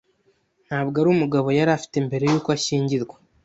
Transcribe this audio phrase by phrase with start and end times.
[0.67, 3.15] Ntabwo ari umugabo yari afite mbere yuko ashyingirwa.